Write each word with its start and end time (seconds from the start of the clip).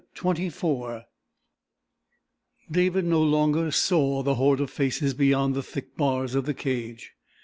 CHAPTER 0.15 0.41
XXIV 0.45 1.05
David 2.71 3.05
no 3.05 3.21
longer 3.21 3.69
saw 3.69 4.23
the 4.23 4.33
horde 4.33 4.61
of 4.61 4.71
faces 4.71 5.13
beyond 5.13 5.53
the 5.53 5.61
thick 5.61 5.95
bars 5.95 6.33
of 6.33 6.47
the 6.47 6.55
cage. 6.55 7.11